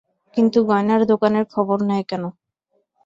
[0.37, 2.23] কিন্তু গয়নার দোকানের খবর নেয় কেন?